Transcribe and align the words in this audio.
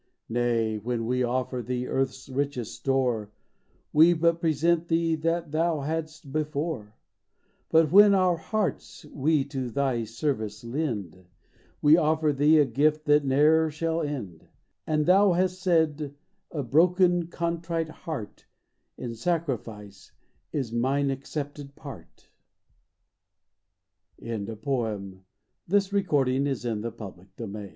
Nay, 0.29 0.79
when 0.79 1.05
we 1.05 1.21
offer 1.21 1.61
Thee 1.61 1.85
earth's 1.85 2.27
richest 2.27 2.73
store 2.73 3.29
We 3.93 4.13
but 4.13 4.41
present 4.41 4.87
Thee 4.87 5.13
that 5.17 5.51
Thou 5.51 5.81
hads't 5.81 6.31
before; 6.31 6.95
But 7.69 7.91
when 7.91 8.15
our 8.15 8.35
hearts 8.35 9.05
we 9.05 9.45
to 9.49 9.69
Thy 9.69 10.05
service 10.05 10.63
lend 10.63 11.23
We 11.83 11.97
offer 11.97 12.33
Thee 12.33 12.57
a 12.57 12.65
gift 12.65 13.05
that 13.05 13.23
ne'er 13.23 13.69
shall 13.69 14.01
end,— 14.01 14.47
And 14.87 15.05
Thou 15.05 15.33
hast 15.33 15.61
said, 15.61 16.15
"A 16.49 16.63
broken 16.63 17.27
contrite 17.27 17.89
heart 17.89 18.47
In 18.97 19.13
sacrifice 19.13 20.13
is 20.51 20.73
Mine 20.73 21.11
accepted 21.11 21.75
part" 21.75 22.31
XI 24.19 24.29
AN 24.31 24.31
INSCRIPTION 24.31 24.43
In 24.47 24.49
a 24.49 24.55
volume 24.55 25.25
of 25.69 25.85
Herrick's" 25.85 25.91
HesJ> 27.37 27.69